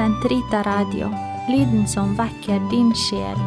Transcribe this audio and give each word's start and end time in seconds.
Sentrita 0.00 0.62
Radio, 0.62 1.10
lyden 1.48 1.86
som 1.88 2.14
vekker 2.16 2.60
din 2.70 2.94
sjel. 2.96 3.40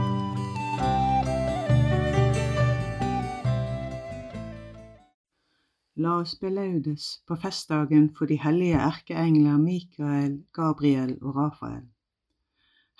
La 5.96 6.20
oss 6.20 6.36
belaudes 6.38 7.08
på 7.26 7.38
festdagen 7.42 8.11
for 8.18 8.29
de 8.29 8.38
hellige 8.38 8.78
erkeengler 8.78 9.57
Mikael, 9.57 10.43
Gabriel 10.54 11.16
og 11.24 11.36
Rafael. 11.39 11.88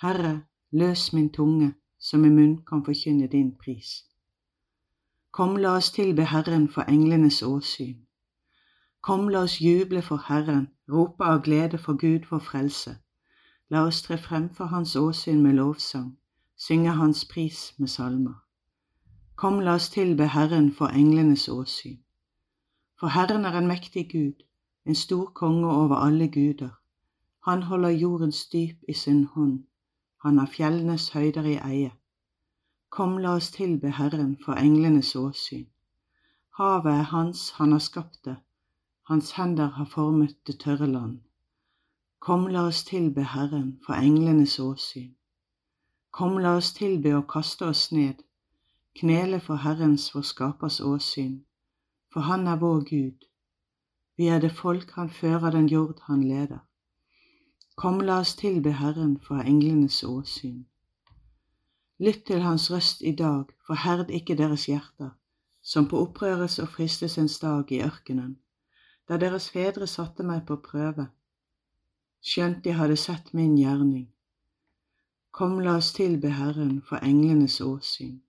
Herre, 0.02 0.34
løs 0.72 1.12
min 1.12 1.30
tunge, 1.30 1.74
så 1.98 2.18
min 2.18 2.34
munn 2.34 2.58
kan 2.66 2.82
forkynne 2.82 3.30
din 3.30 3.54
pris. 3.54 4.02
Kom, 5.30 5.54
la 5.56 5.76
oss 5.76 5.92
tilbe 5.94 6.26
Herren 6.26 6.66
for 6.68 6.90
englenes 6.90 7.42
åsyn. 7.42 8.02
Kom, 9.00 9.28
la 9.28 9.46
oss 9.46 9.60
juble 9.60 10.02
for 10.02 10.26
Herren, 10.26 10.68
rope 10.90 11.24
av 11.24 11.44
glede 11.46 11.78
for 11.78 11.94
Gud 11.94 12.26
for 12.26 12.42
frelse. 12.42 12.98
La 13.70 13.86
oss 13.86 14.02
tre 14.02 14.18
frem 14.18 14.50
for 14.50 14.64
Hans 14.66 14.96
åsyn 14.96 15.42
med 15.42 15.54
lovsang, 15.54 16.18
synge 16.56 16.90
Hans 16.90 17.24
pris 17.24 17.74
med 17.78 17.88
salmer. 17.88 18.34
Kom, 19.36 19.60
la 19.60 19.74
oss 19.74 19.88
tilbe 19.88 20.26
Herren 20.26 20.72
for 20.72 20.86
englenes 20.86 21.48
åsyn. 21.48 21.98
For 23.00 23.08
Herren 23.08 23.44
er 23.44 23.58
en 23.58 23.66
mektig 23.66 24.10
Gud, 24.12 24.44
en 24.84 24.94
stor 24.94 25.24
konge 25.34 25.70
over 25.70 25.96
alle 25.96 26.28
guder. 26.28 26.70
Han 27.44 27.62
holder 27.62 27.88
jordens 27.88 28.46
dyp 28.48 28.84
i 28.88 28.92
sin 28.92 29.24
hånd, 29.24 29.64
han 30.24 30.38
har 30.38 30.46
fjellenes 30.46 31.08
høyder 31.12 31.44
i 31.44 31.56
eie. 31.56 31.92
Kom, 32.90 33.18
la 33.18 33.34
oss 33.40 33.50
tilbe 33.50 33.90
Herren 33.90 34.36
for 34.44 34.60
englenes 34.60 35.16
åsyn. 35.16 35.66
Havet 36.56 36.92
er 36.92 37.08
hans, 37.10 37.50
han 37.50 37.72
har 37.72 37.82
skapt 37.82 38.24
det, 38.24 38.36
hans 39.08 39.32
hender 39.32 39.66
har 39.66 39.84
formet 39.84 40.36
det 40.46 40.60
tørre 40.60 40.86
land. 40.86 41.20
Kom, 42.24 42.46
la 42.48 42.66
oss 42.66 42.84
tilbe 42.88 43.24
Herren 43.36 43.78
for 43.86 43.94
englenes 43.94 44.58
åsyn. 44.58 45.14
Kom, 46.10 46.38
la 46.38 46.56
oss 46.56 46.72
tilbe 46.72 47.16
og 47.16 47.26
kaste 47.28 47.68
oss 47.68 47.90
ned, 47.92 48.22
knele 49.00 49.40
for 49.40 49.60
Herrens, 49.66 50.14
vår 50.14 50.24
skapers 50.32 50.80
åsyn 50.80 51.42
for 52.14 52.20
han 52.20 52.46
er 52.46 52.56
vår 52.56 52.84
Gud. 52.88 53.26
Vi 54.16 54.26
er 54.26 54.38
det 54.38 54.52
folk 54.52 54.90
han 54.94 55.10
fører 55.10 55.50
den 55.50 55.66
jord 55.66 55.98
han 56.06 56.22
leder. 56.22 56.60
Kom, 57.76 57.98
la 58.00 58.20
oss 58.22 58.36
tilbe 58.38 58.70
Herren 58.72 59.16
for 59.26 59.42
englenes 59.42 60.04
åsyn. 60.06 60.60
Lytt 61.98 62.22
til 62.26 62.42
hans 62.42 62.70
røst 62.70 63.02
i 63.02 63.14
dag, 63.18 63.50
forherd 63.66 64.10
ikke 64.10 64.36
deres 64.38 64.66
hjerter, 64.70 65.10
som 65.62 65.88
på 65.90 65.98
opprøres 66.06 66.58
og 66.62 66.68
fristelsens 66.68 67.38
dag 67.42 67.72
i 67.72 67.82
ørkenen, 67.82 68.38
da 69.08 69.18
deres 69.18 69.50
fedre 69.50 69.90
satte 69.90 70.22
meg 70.22 70.46
på 70.46 70.60
prøve, 70.62 71.08
skjønt 72.24 72.64
de 72.64 72.72
hadde 72.72 72.96
sett 72.96 73.32
min 73.36 73.56
gjerning. 73.58 74.08
Kom, 75.34 75.58
la 75.60 75.76
oss 75.80 75.92
tilbe 75.92 76.30
Herren 76.32 76.80
for 76.88 77.02
englenes 77.04 77.60
åsyn. 77.60 78.20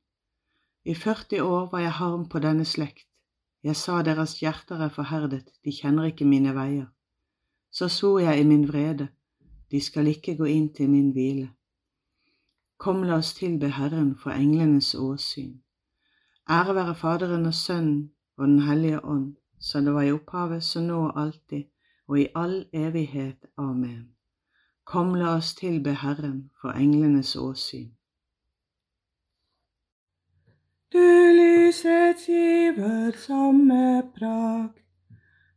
I 0.85 0.93
40 0.93 1.41
år 1.41 1.69
var 1.71 1.83
jeg 1.85 1.97
harm 1.99 2.25
på 2.29 2.39
denne 2.43 2.65
slekt, 2.65 3.07
jeg 3.65 3.75
sa 3.75 4.01
deres 4.05 4.35
hjerter 4.41 4.81
er 4.85 4.91
forherdet, 4.93 5.47
de 5.65 5.71
kjenner 5.73 6.11
ikke 6.11 6.25
mine 6.29 6.51
veier. 6.53 6.89
Så 7.71 7.87
svor 7.89 8.19
jeg 8.21 8.41
i 8.41 8.45
min 8.45 8.67
vrede, 8.67 9.07
de 9.71 9.81
skal 9.81 10.11
ikke 10.11 10.35
gå 10.37 10.45
inn 10.45 10.67
til 10.73 10.91
min 10.91 11.09
hvile. 11.15 11.47
Kom, 12.77 13.01
la 13.03 13.17
oss 13.23 13.33
tilbe 13.33 13.71
Herren 13.73 14.11
for 14.21 14.35
englenes 14.35 14.93
åsyn. 14.95 15.55
Ære 16.49 16.75
være 16.75 16.95
Faderen 16.95 17.45
og 17.45 17.53
Sønnen 17.53 18.11
og 18.37 18.47
Den 18.47 18.59
hellige 18.59 19.05
ånd, 19.05 19.35
som 19.59 19.85
det 19.85 19.93
var 19.93 20.05
i 20.05 20.11
opphavet, 20.11 20.63
så 20.63 20.81
nå 20.81 20.99
og 21.07 21.21
alltid, 21.21 21.63
og 22.07 22.19
i 22.19 22.27
all 22.35 22.65
evighet. 22.73 23.45
Amen. 23.57 24.09
Kom, 24.85 25.15
la 25.15 25.35
oss 25.35 25.55
tilbe 25.55 25.93
Herren 25.93 26.51
for 26.61 26.69
englenes 26.69 27.35
åsyn. 27.35 27.91
Du 30.93 31.31
lysets 31.37 32.25
giver 32.25 33.11
samme 33.17 34.03
prakt, 34.17 34.83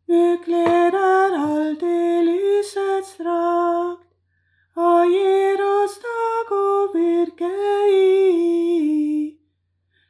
du 0.08 0.38
gleder 0.44 1.37
alltid 1.37 2.25
lysets 2.25 3.12
drakt, 3.20 4.08
og 4.75 5.12
gir 5.12 5.62
oss 5.66 5.98
dag 6.06 6.53
å 6.56 6.70
virke 6.94 7.53
i. 7.92 9.37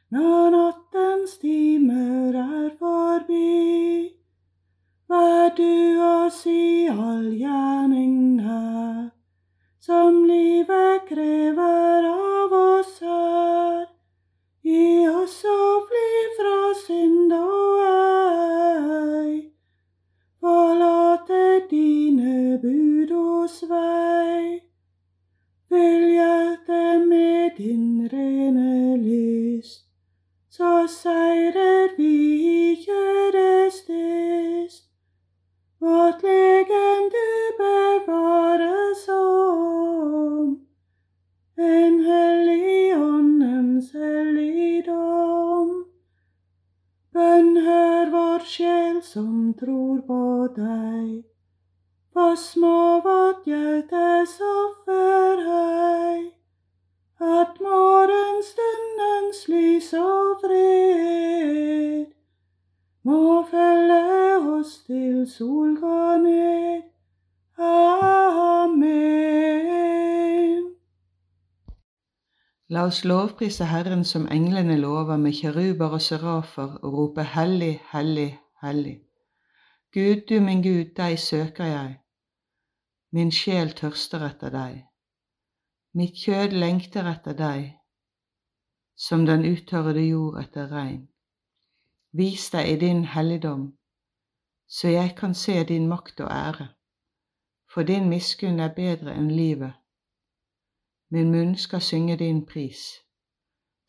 Når 0.09 0.49
nattens 0.55 1.37
timer 1.43 2.39
er 2.41 2.71
rene 28.29 28.97
lyst, 28.97 29.85
så 30.49 30.87
seirer 30.87 31.95
vi 31.97 32.15
i 32.51 32.75
kjødets. 32.85 34.75
Vårt 35.79 36.23
legende 36.23 37.27
bevares 37.59 39.03
om, 39.15 40.49
en 41.57 41.99
hellig 42.09 42.97
åndens 42.97 43.91
helligdom. 43.95 45.71
Bønn 47.15 47.55
hør 47.67 48.11
vår 48.15 48.45
sjel 48.55 48.99
som 49.13 49.53
tror 49.61 50.03
på 50.11 50.21
deg, 50.59 51.23
for 52.13 52.35
små 52.35 52.77
vårt 53.07 53.18
La 72.79 72.85
oss 72.87 73.03
lovprise 73.03 73.65
Herren 73.65 74.05
som 74.05 74.27
englene 74.31 74.77
lover 74.79 75.17
med 75.19 75.33
kjeruber 75.35 75.95
og 75.97 76.01
serafer 76.01 76.77
og 76.79 76.93
rope 76.97 77.23
hellig, 77.27 77.73
hellig, 77.91 78.29
hellig. 78.61 78.93
Gud, 79.91 80.21
du 80.29 80.39
min 80.45 80.61
Gud, 80.63 80.93
deg 80.95 81.17
søker 81.19 81.65
jeg. 81.67 81.97
Min 83.11 83.33
sjel 83.35 83.73
tørster 83.75 84.23
etter 84.29 84.53
deg. 84.53 84.77
Mitt 85.93 86.15
kjød 86.23 86.55
lengter 86.63 87.09
etter 87.11 87.35
deg, 87.41 87.65
som 88.95 89.27
den 89.27 89.43
uttørrede 89.49 90.05
jord 90.05 90.39
etter 90.45 90.71
regn. 90.71 91.03
Vis 92.15 92.47
deg 92.55 92.71
i 92.77 92.79
din 92.85 93.03
helligdom, 93.17 93.73
så 94.71 94.95
jeg 94.95 95.17
kan 95.19 95.35
se 95.35 95.57
din 95.73 95.91
makt 95.91 96.23
og 96.23 96.31
ære. 96.31 96.71
For 97.73 97.83
din 97.83 98.07
miskunn 98.07 98.63
er 98.63 98.71
bedre 98.79 99.19
enn 99.19 99.31
livet. 99.35 99.78
Min 101.11 101.31
munn 101.31 101.55
skal 101.55 101.81
synge 101.81 102.17
din 102.17 102.45
pris. 102.45 102.81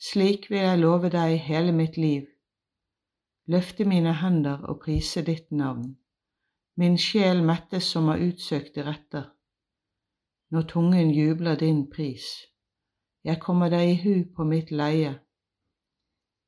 Slik 0.00 0.50
vil 0.50 0.58
jeg 0.58 0.78
love 0.78 1.10
deg 1.12 1.36
hele 1.44 1.72
mitt 1.72 1.96
liv, 1.96 2.24
løfte 3.46 3.84
mine 3.84 4.14
hender 4.22 4.62
og 4.64 4.80
prise 4.80 5.20
ditt 5.26 5.50
navn. 5.52 5.98
Min 6.76 6.96
sjel 6.98 7.42
mettes 7.44 7.90
som 7.92 8.08
av 8.08 8.22
utsøkte 8.24 8.86
retter, 8.86 9.26
når 10.50 10.68
tungen 10.72 11.12
jubler 11.12 11.60
din 11.60 11.84
pris. 11.92 12.24
Jeg 13.24 13.40
kommer 13.40 13.68
deg 13.68 13.90
i 13.90 14.00
hu 14.00 14.14
på 14.36 14.48
mitt 14.48 14.70
leie, 14.72 15.18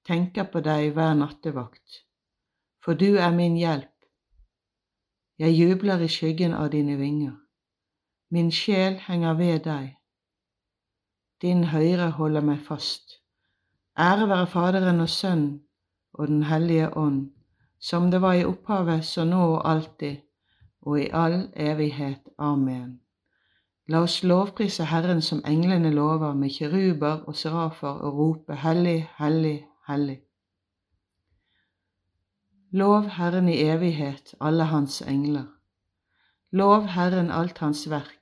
tenker 0.08 0.48
på 0.48 0.64
deg 0.64 0.94
hver 0.96 1.14
nattevakt, 1.20 2.04
for 2.80 2.96
du 2.96 3.18
er 3.20 3.34
min 3.36 3.60
hjelp. 3.60 3.92
Jeg 5.38 5.52
jubler 5.52 6.00
i 6.00 6.08
skyggen 6.08 6.54
av 6.56 6.72
dine 6.72 6.96
vinger. 6.96 7.36
Min 8.30 8.48
sjel 8.50 8.96
henger 9.04 9.36
ved 9.36 9.66
deg. 9.68 9.98
Din 11.42 11.64
høyre 11.64 12.10
holder 12.10 12.40
meg 12.40 12.60
fast. 12.62 13.18
Ære 13.98 14.28
være 14.28 14.46
Faderen 14.46 15.00
og 15.00 15.08
Sønnen 15.08 15.60
og 16.14 16.28
Den 16.28 16.42
hellige 16.42 16.96
ånd, 16.96 17.30
som 17.80 18.10
det 18.10 18.20
var 18.22 18.32
i 18.32 18.44
opphavet, 18.44 19.04
så 19.04 19.24
nå 19.24 19.40
og 19.54 19.70
alltid, 19.70 20.16
og 20.82 21.00
i 21.00 21.08
all 21.12 21.48
evighet. 21.56 22.28
Amen. 22.38 23.00
La 23.88 24.04
oss 24.06 24.22
lovprise 24.22 24.84
Herren 24.84 25.22
som 25.22 25.42
englene 25.46 25.90
lover, 25.90 26.34
med 26.34 26.50
kiruber 26.50 27.24
og 27.26 27.36
serafer, 27.36 27.88
og 27.88 28.18
rope 28.18 28.54
Hellig, 28.54 29.08
hellig, 29.18 29.64
hellig. 29.88 30.20
Lov 32.70 33.08
Herren 33.18 33.48
i 33.48 33.58
evighet, 33.66 34.34
alle 34.40 34.64
hans 34.64 35.02
engler. 35.02 35.44
Lov 36.52 36.86
Herren 36.86 37.30
alt 37.30 37.58
hans 37.58 37.90
verk. 37.90 38.21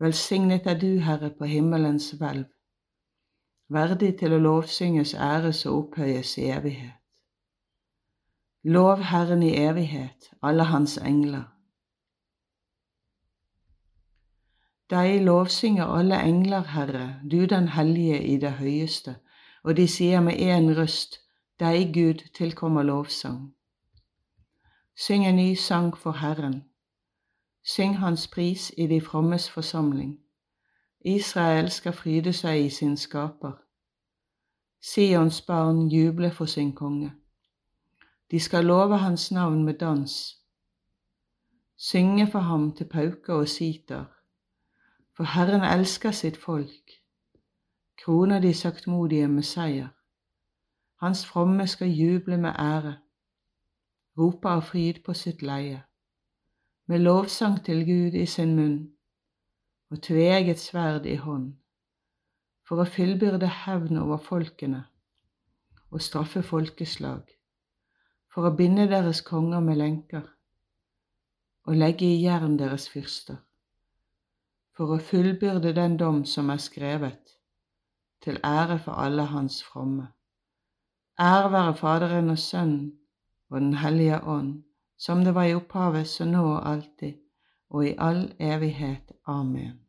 Velsignet 0.00 0.66
er 0.66 0.78
du, 0.78 0.98
Herre, 1.00 1.30
på 1.30 1.44
himmelens 1.44 2.10
hvelv, 2.10 2.46
verdig 3.68 4.12
til 4.20 4.36
å 4.36 4.38
lovsynges, 4.38 5.14
æres 5.14 5.64
og 5.66 5.78
opphøyes 5.78 6.36
i 6.38 6.44
evighet. 6.54 6.94
Lov 8.62 9.02
Herren 9.10 9.42
i 9.42 9.56
evighet, 9.58 10.30
alle 10.42 10.68
hans 10.70 10.98
engler. 10.98 11.48
Deg 14.90 15.18
lovsynger 15.26 15.90
alle 15.98 16.22
engler, 16.22 16.62
Herre, 16.76 17.20
du 17.30 17.44
den 17.46 17.68
hellige 17.68 18.22
i 18.22 18.38
det 18.38 18.54
høyeste, 18.62 19.18
og 19.64 19.76
de 19.76 19.88
sier 19.90 20.22
med 20.22 20.38
én 20.38 20.70
røst, 20.78 21.20
deg 21.60 21.90
Gud 21.94 22.22
tilkommer 22.38 22.86
lovsang. 22.86 23.50
Syng 24.94 25.26
en 25.26 25.36
ny 25.36 25.54
sang 25.54 25.90
for 25.96 26.22
Herren, 26.22 26.62
Syng 27.68 27.98
hans 27.98 28.28
pris 28.28 28.72
i 28.76 28.86
de 28.86 29.00
frommes 29.00 29.50
forsamling. 29.50 30.20
Israel 31.04 31.70
skal 31.70 31.92
fryde 31.92 32.32
seg 32.32 32.64
i 32.64 32.68
sin 32.70 32.96
skaper. 32.96 33.52
Sions 34.80 35.40
barn 35.42 35.88
juble 35.92 36.30
for 36.30 36.46
sin 36.46 36.72
konge. 36.72 37.12
De 38.30 38.40
skal 38.40 38.64
love 38.64 38.98
hans 38.98 39.32
navn 39.32 39.64
med 39.64 39.74
dans. 39.74 40.36
Synge 41.76 42.30
for 42.30 42.38
ham 42.38 42.72
til 42.72 42.88
pauker 42.88 43.34
og 43.34 43.48
siter. 43.48 44.04
For 45.16 45.24
Herren 45.24 45.78
elsker 45.78 46.10
sitt 46.10 46.36
folk. 46.36 46.90
Kroner 48.04 48.40
de 48.40 48.54
saktmodige 48.54 49.28
med 49.28 49.42
seier. 49.42 49.88
Hans 51.00 51.26
fromme 51.26 51.66
skal 51.66 51.88
juble 51.88 52.38
med 52.38 52.50
ære. 52.58 52.96
Rope 54.18 54.48
av 54.48 54.62
fryd 54.62 55.04
på 55.04 55.14
sitt 55.14 55.42
leie 55.42 55.87
med 56.88 56.98
lovsang 56.98 57.64
til 57.64 57.84
Gud 57.84 58.14
i 58.16 58.26
sin 58.26 58.54
munn 58.56 58.76
og 59.92 60.00
tveget 60.02 60.60
sverd 60.60 61.06
i 61.06 61.16
hånd, 61.20 61.50
for 62.64 62.80
å 62.80 62.86
fullbyrde 62.88 63.48
hevn 63.64 63.98
over 64.00 64.20
folkene 64.24 64.86
og 65.92 66.00
straffe 66.04 66.40
folkeslag, 66.42 67.26
for 68.32 68.48
å 68.48 68.54
binde 68.56 68.86
deres 68.88 69.20
konger 69.24 69.60
med 69.64 69.76
lenker 69.80 70.24
og 71.68 71.76
legge 71.76 72.08
i 72.08 72.22
jern 72.22 72.56
deres 72.56 72.86
fyrster, 72.88 73.36
for 74.72 74.94
å 74.96 74.98
fullbyrde 75.10 75.74
den 75.76 75.98
dom 76.00 76.22
som 76.24 76.48
er 76.48 76.62
skrevet, 76.64 77.34
til 78.24 78.40
ære 78.40 78.78
for 78.86 78.96
alle 78.96 79.28
hans 79.28 79.60
fromme. 79.64 80.08
Ære 81.20 81.52
være 81.52 81.76
Faderen 81.76 82.32
og 82.32 82.40
Sønnen 82.40 82.94
og 83.50 83.60
Den 83.60 83.76
hellige 83.76 84.22
ånd 84.24 84.62
som 84.98 85.24
det 85.24 85.34
var 85.34 85.44
i 85.44 85.54
opphavet, 85.54 86.08
så 86.08 86.24
nå 86.24 86.44
og 86.54 86.70
alltid, 86.70 87.14
og 87.70 87.86
i 87.86 87.94
all 87.98 88.32
evighet. 88.38 89.12
Amen. 89.26 89.80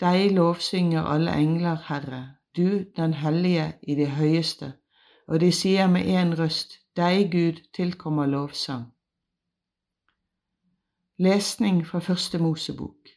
Deg 0.00 0.32
lovsynger 0.34 1.02
alle 1.02 1.34
engler, 1.38 1.76
Herre, 1.86 2.22
du 2.56 2.84
den 2.96 3.14
hellige 3.14 3.72
i 3.82 3.94
det 3.94 4.10
høyeste, 4.10 4.72
og 5.28 5.40
de 5.40 5.52
sier 5.52 5.86
med 5.86 6.08
én 6.08 6.34
røst, 6.38 6.78
deg 6.96 7.30
Gud 7.32 7.62
tilkommer 7.74 8.26
lovsang. 8.26 8.84
Lesning 11.18 11.86
fra 11.86 11.98
Første 11.98 12.38
Mosebok 12.38 13.08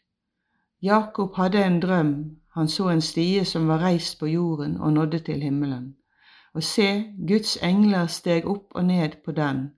Jakob 0.82 1.36
hadde 1.36 1.66
en 1.66 1.80
drøm, 1.82 2.38
han 2.54 2.68
så 2.68 2.90
en 2.90 3.02
stie 3.02 3.46
som 3.46 3.68
var 3.68 3.82
reist 3.84 4.20
på 4.20 4.26
jorden 4.26 4.78
og 4.78 4.94
nådde 4.94 5.20
til 5.20 5.42
himmelen. 5.42 5.96
Og 6.54 6.64
se, 6.64 7.14
Guds 7.28 7.58
engler 7.64 8.08
steg 8.08 8.46
opp 8.46 8.76
og 8.76 8.86
ned 8.86 9.18
på 9.26 9.32
den, 9.32 9.72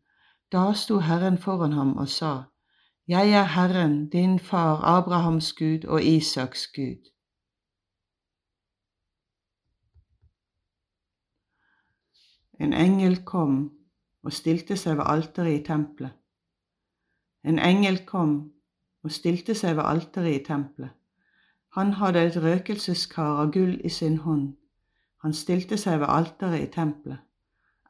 da 0.51 0.73
sto 0.73 0.99
Herren 0.99 1.37
foran 1.37 1.71
ham 1.71 1.97
og 1.97 2.07
sa, 2.07 2.43
Jeg 3.07 3.31
er 3.31 3.43
Herren, 3.43 4.09
din 4.09 4.39
far 4.39 4.83
Abrahams 4.83 5.53
Gud 5.53 5.85
og 5.87 6.03
Isaks 6.03 6.67
Gud. 6.67 7.11
En 12.59 12.73
engel 12.73 13.25
kom 13.25 13.71
og 14.23 14.33
stilte 14.33 14.77
seg 14.77 14.97
ved 14.97 15.05
alteret 15.07 15.59
i 15.59 15.63
tempelet. 15.63 16.11
En 17.43 17.59
engel 17.59 18.05
kom 18.05 18.51
og 19.03 19.11
stilte 19.11 19.55
seg 19.55 19.77
ved 19.77 19.83
alteret 19.85 20.39
i 20.39 20.43
tempelet. 20.43 20.89
Han 21.77 21.93
hadde 21.93 22.23
et 22.25 22.39
røkelseskar 22.43 23.43
av 23.43 23.51
gull 23.53 23.77
i 23.85 23.89
sin 23.89 24.17
hånd. 24.17 24.49
Han 25.23 25.33
stilte 25.33 25.77
seg 25.77 25.99
ved 26.01 26.09
alteret 26.09 26.63
i 26.63 26.71
tempelet. 26.73 27.26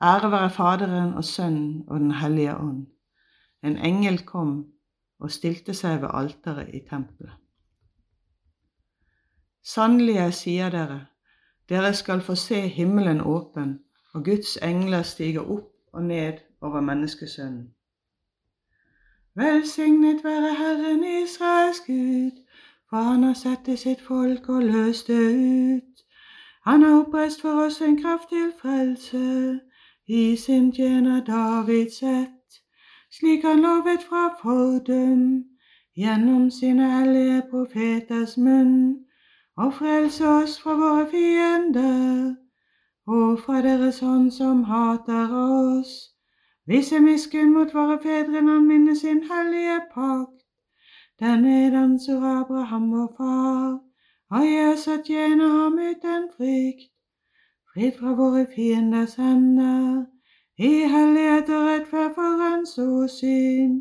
Ære 0.03 0.31
være 0.31 0.49
Faderen 0.49 1.13
og 1.13 1.23
Sønnen 1.23 1.83
og 1.87 1.99
Den 1.99 2.11
hellige 2.11 2.57
ånd. 2.57 2.87
En 3.63 3.77
engel 3.77 4.25
kom 4.25 4.65
og 5.19 5.31
stilte 5.31 5.73
seg 5.73 6.01
ved 6.01 6.09
alteret 6.13 6.69
i 6.73 6.81
tempelet. 6.89 7.33
Sannelig, 9.63 10.15
jeg 10.15 10.33
sier 10.33 10.69
dere, 10.69 10.99
dere 11.69 11.93
skal 11.93 12.21
få 12.21 12.35
se 12.35 12.61
himmelen 12.67 13.21
åpen, 13.21 13.79
og 14.13 14.23
Guds 14.25 14.57
engler 14.57 15.01
stiger 15.01 15.41
opp 15.41 15.73
og 15.93 16.03
ned 16.03 16.33
over 16.61 16.81
menneskesønnen. 16.81 17.73
Velsignet 19.35 20.23
være 20.23 20.55
Herren 20.55 21.03
Israels 21.23 21.79
Gud, 21.87 22.31
for 22.89 22.97
han 22.97 23.23
har 23.23 23.33
sett 23.33 23.65
til 23.65 23.77
sitt 23.77 24.01
folk 24.01 24.49
og 24.49 24.63
løst 24.63 25.07
det 25.07 25.19
ut. 25.75 26.05
Han 26.65 26.83
har 26.83 26.99
oppreist 26.99 27.41
for 27.41 27.65
oss 27.65 27.81
en 27.81 28.01
kraft 28.01 28.29
til 28.29 28.51
frelse 28.61 29.59
i 30.07 30.35
sin 30.35 30.71
tjener 30.71 31.21
Davids 31.23 32.03
ett, 32.03 32.61
slik 33.11 33.43
han 33.43 33.61
lovet 33.61 34.03
fra 34.03 34.29
fordum, 34.41 35.43
gjennom 35.95 36.51
sine 36.51 36.91
hellige 36.91 37.41
profeters 37.49 38.37
munn, 38.37 39.05
og 39.57 39.73
frelse 39.73 40.27
oss 40.27 40.59
fra 40.61 40.73
våre 40.79 41.07
fiender, 41.11 42.35
og 43.07 43.39
fra 43.39 43.61
deres 43.61 43.99
hånd 43.99 44.31
som 44.31 44.63
hater 44.63 45.33
oss. 45.33 45.93
Vise 46.67 46.99
miskunn 46.99 47.53
mot 47.53 47.73
våre 47.73 47.99
fedre 48.03 48.41
når 48.41 48.53
han 48.53 48.67
minner 48.67 48.95
sin 48.95 49.23
hellige 49.31 49.79
pakt. 49.93 50.43
Den 51.19 51.41
nedansor 51.43 52.23
Abraham 52.23 52.91
vår 52.91 53.13
far, 53.17 53.79
og 54.31 54.43
gi 54.45 54.59
oss 54.71 54.87
å 54.87 55.01
tjene 55.03 55.47
ham 55.55 55.79
uten 55.79 56.29
frykt. 56.37 56.96
Fritt 57.77 57.97
fra 57.99 58.13
våre 58.13 58.47
fienders 58.55 59.15
hender, 59.15 60.05
i 60.57 60.69
hellighet 60.89 61.49
og 61.49 61.65
rettferd 61.65 62.15
for 62.15 62.39
hans 62.41 62.71
åsyn, 62.81 63.75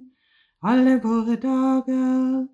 alle 0.63 1.01
våre 1.05 1.37
dager. 1.45 2.47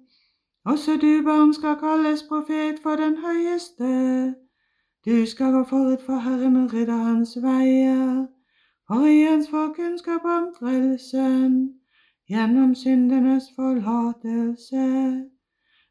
Også 0.65 0.93
du, 1.03 1.23
barn, 1.27 1.55
skal 1.55 1.75
kalles 1.81 2.23
profet 2.29 2.79
for 2.83 2.95
den 2.97 3.17
høyeste. 3.25 4.35
Du 5.07 5.27
skal 5.27 5.53
gå 5.53 5.65
forut 5.65 6.07
for 6.07 6.23
Herren 6.27 6.57
og 6.57 6.75
rydde 6.75 7.01
hans 7.09 7.35
veier, 7.43 8.27
for 8.87 9.11
i 9.11 9.19
hans 9.23 9.51
får 9.51 9.75
kunnskap 9.81 10.31
om 10.37 10.47
frelsen, 10.61 11.59
gjennom 12.31 12.75
syndenes 12.75 13.51
forlatelse. 13.57 14.87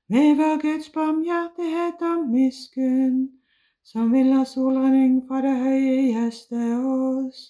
Ved 0.10 0.36
vår 0.40 0.62
Guds 0.64 0.90
barmhjertighet 0.90 2.10
og 2.14 2.30
miskunn, 2.30 3.41
som 3.84 4.12
vil 4.14 4.30
la 4.34 4.44
solrenning 4.46 5.22
fra 5.28 5.42
det 5.46 5.56
høye 5.64 5.98
gjeste 6.14 6.62
oss, 6.78 7.42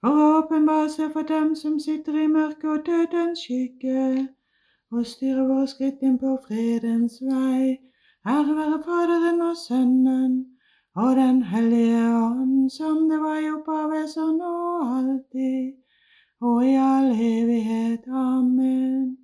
for 0.00 0.22
å 0.22 0.26
åpenbare 0.40 0.88
seg 0.94 1.12
for 1.12 1.28
dem 1.28 1.54
som 1.58 1.78
sitter 1.82 2.18
i 2.22 2.26
mørket 2.30 2.70
og 2.72 2.86
dødens 2.86 3.44
skygge 3.44 4.26
og 4.92 5.06
styre 5.06 5.46
våre 5.48 5.66
skritt 5.70 6.02
inn 6.06 6.18
på 6.22 6.36
fredens 6.46 7.18
vei. 7.22 7.78
Ære 8.26 8.54
være 8.58 8.82
Faderen 8.82 9.42
og 9.42 9.56
Sønnen 9.56 10.36
og 10.96 11.16
Den 11.16 11.42
hellige 11.42 12.04
ånd, 12.18 12.70
som 12.70 13.08
det 13.10 13.18
var 13.20 13.36
i 13.38 13.50
opphavet, 13.52 14.08
så 14.10 14.26
nå 14.32 14.52
og 14.78 14.96
alltid, 14.98 15.74
og 16.40 16.64
i 16.64 16.74
all 16.80 17.10
evighet. 17.12 18.08
Amen. 18.08 19.16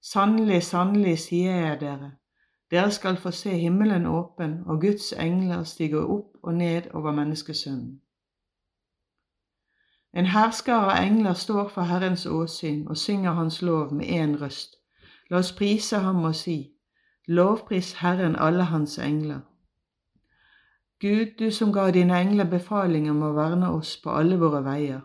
Sannelig, 0.00 0.62
sannelig, 0.62 1.18
sier 1.18 1.60
jeg 1.60 1.80
dere, 1.80 2.10
dere 2.70 2.90
skal 2.90 3.16
få 3.16 3.30
se 3.30 3.50
himmelen 3.50 4.06
åpen 4.06 4.62
og 4.66 4.80
Guds 4.80 5.12
engler 5.12 5.62
stige 5.64 6.00
opp 6.00 6.36
og 6.42 6.54
ned 6.54 6.82
over 6.94 7.12
menneskesønnen. 7.12 8.00
En 10.16 10.26
hærskare 10.26 10.92
av 10.96 11.04
engler 11.04 11.32
står 11.32 11.68
for 11.68 11.82
Herrens 11.82 12.26
åsyn 12.26 12.86
og 12.88 12.96
synger 12.96 13.32
Hans 13.32 13.62
lov 13.62 13.92
med 13.94 14.06
én 14.06 14.40
røst. 14.40 14.76
La 15.30 15.38
oss 15.38 15.52
prise 15.52 15.98
ham 15.98 16.24
og 16.24 16.34
si, 16.34 16.72
lovpris 17.26 17.92
Herren 17.92 18.36
alle 18.36 18.64
hans 18.64 18.98
engler. 18.98 19.40
Gud, 21.00 21.34
du 21.38 21.50
som 21.50 21.72
ga 21.72 21.90
dine 21.90 22.20
engler 22.20 22.44
befaling 22.44 23.10
om 23.10 23.22
å 23.22 23.32
verne 23.36 23.70
oss 23.74 23.96
på 24.02 24.10
alle 24.10 24.38
våre 24.40 24.62
veier, 24.64 25.00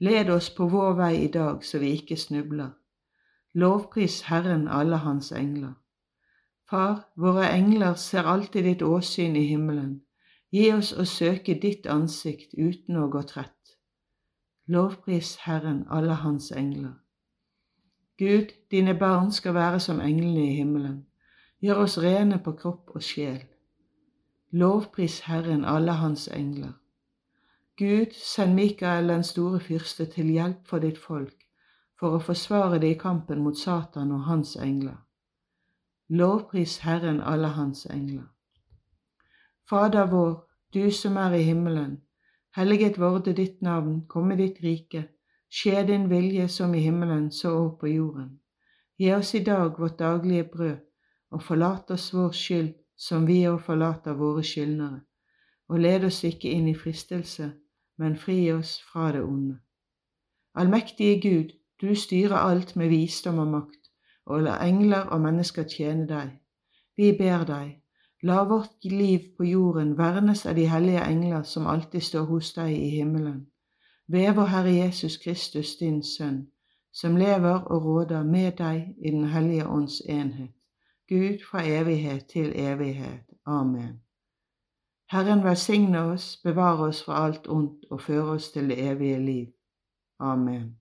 led 0.00 0.30
oss 0.30 0.48
på 0.50 0.66
vår 0.72 0.96
vei 0.98 1.12
i 1.24 1.28
dag 1.28 1.64
så 1.64 1.78
vi 1.78 1.92
ikke 2.00 2.16
snubler. 2.16 2.70
Lovpris 3.54 4.22
Herren 4.22 4.68
alle 4.68 4.96
hans 5.04 5.30
engler. 5.32 5.76
Far, 6.70 7.08
våre 7.16 7.48
engler 7.48 7.94
ser 7.94 8.26
alltid 8.28 8.64
ditt 8.64 8.82
åsyn 8.82 9.36
i 9.36 9.46
himmelen. 9.48 10.00
Gi 10.52 10.72
oss 10.72 10.92
å 10.92 11.04
søke 11.08 11.54
ditt 11.60 11.86
ansikt 11.88 12.52
uten 12.54 12.96
å 13.00 13.06
gå 13.08 13.22
trett. 13.30 13.76
Lovpris 14.68 15.36
Herren, 15.46 15.86
alle 15.88 16.18
hans 16.20 16.50
engler. 16.52 16.98
Gud, 18.18 18.52
dine 18.70 18.94
barn 18.98 19.32
skal 19.32 19.54
være 19.54 19.80
som 19.80 20.00
englene 20.00 20.44
i 20.44 20.58
himmelen. 20.58 21.06
Gjør 21.64 21.82
oss 21.86 21.96
rene 22.04 22.38
på 22.44 22.52
kropp 22.60 22.92
og 22.94 23.02
sjel. 23.02 23.40
Lovpris 24.52 25.20
Herren, 25.24 25.64
alle 25.64 25.96
hans 26.02 26.28
engler. 26.28 26.76
Gud, 27.80 28.12
send 28.12 28.54
Mikael 28.54 29.08
den 29.08 29.24
store 29.24 29.60
fyrste 29.60 30.04
til 30.12 30.34
hjelp 30.36 30.68
for 30.68 30.84
ditt 30.84 30.98
folk, 31.00 31.36
for 31.96 32.18
å 32.18 32.24
forsvare 32.24 32.80
det 32.82 32.92
i 32.92 33.00
kampen 33.00 33.40
mot 33.40 33.56
Satan 33.56 34.12
og 34.12 34.26
hans 34.28 34.56
engler. 34.56 34.98
Lovpris 36.10 36.78
Herren, 36.78 37.20
alle 37.20 37.48
hans 37.48 37.86
engler. 37.86 38.24
Fader 39.68 40.06
vår, 40.06 40.50
du 40.74 40.90
som 40.90 41.16
er 41.16 41.34
i 41.36 41.42
himmelen. 41.42 41.98
Helliget 42.56 42.96
vorde 43.00 43.34
ditt 43.36 43.62
navn, 43.62 44.06
komme 44.08 44.36
ditt 44.36 44.62
rike, 44.64 45.02
skje 45.52 45.82
din 45.86 46.06
vilje 46.10 46.48
som 46.48 46.74
i 46.74 46.80
himmelen, 46.80 47.30
så 47.30 47.52
òg 47.58 47.76
på 47.80 47.90
jorden. 47.92 48.30
Gi 48.98 49.12
oss 49.12 49.34
i 49.34 49.42
dag 49.44 49.76
vårt 49.78 49.98
daglige 49.98 50.44
brød, 50.44 50.78
og 51.30 51.42
forlat 51.42 51.90
oss 51.90 52.08
vår 52.14 52.32
skyld 52.32 52.72
som 52.96 53.26
vi 53.28 53.42
òg 53.50 53.60
forlater 53.66 54.16
våre 54.16 54.42
skyldnere, 54.42 55.02
og 55.68 55.84
led 55.84 56.08
oss 56.08 56.24
ikke 56.24 56.50
inn 56.50 56.72
i 56.72 56.74
fristelse, 56.74 57.50
men 57.98 58.16
fri 58.16 58.52
oss 58.52 58.78
fra 58.80 59.12
det 59.12 59.22
onde. 59.22 59.58
Allmektige 60.54 61.20
Gud, 61.20 61.52
du 61.80 61.94
styrer 61.94 62.40
alt 62.40 62.76
med 62.76 62.88
visdom 62.88 63.38
og 63.38 63.52
makt, 63.52 63.77
og 64.28 64.46
la 64.46 64.60
engler 64.68 65.10
og 65.10 65.20
mennesker 65.24 65.66
tjene 65.68 66.06
deg. 66.08 66.32
Vi 66.96 67.12
ber 67.18 67.44
deg, 67.48 67.78
La 68.22 68.44
vårt 68.44 68.84
liv 68.84 69.18
på 69.36 69.44
jorden 69.44 69.92
vernes 69.98 70.46
av 70.46 70.56
de 70.58 70.64
hellige 70.66 71.04
engler 71.06 71.42
som 71.46 71.66
alltid 71.70 72.02
står 72.02 72.24
hos 72.26 72.50
deg 72.56 72.72
i 72.74 72.88
himmelen. 72.96 73.44
Ved 74.08 74.32
vår 74.34 74.50
Herre 74.50 74.72
Jesus 74.74 75.16
Kristus, 75.22 75.76
din 75.78 76.02
Sønn, 76.02 76.48
som 76.92 77.16
lever 77.16 77.62
og 77.70 77.84
råder 77.84 78.24
med 78.24 78.52
deg 78.58 78.96
i 78.98 79.10
Den 79.10 79.24
hellige 79.24 79.68
ånds 79.68 80.00
enhet. 80.00 80.50
Gud 81.08 81.38
fra 81.50 81.62
evighet 81.62 82.26
til 82.26 82.52
evighet. 82.56 83.24
Amen. 83.46 84.00
Herren 85.10 85.44
velsigne 85.44 86.00
oss, 86.00 86.40
bevare 86.44 86.88
oss 86.88 87.04
fra 87.04 87.24
alt 87.26 87.46
ondt 87.48 87.86
og 87.90 88.00
føre 88.00 88.34
oss 88.34 88.50
til 88.50 88.68
det 88.68 88.90
evige 88.90 89.24
liv. 89.24 89.46
Amen. 90.20 90.77